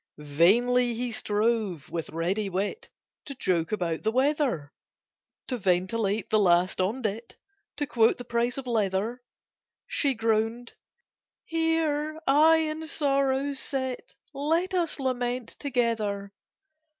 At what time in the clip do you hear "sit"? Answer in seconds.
13.53-14.15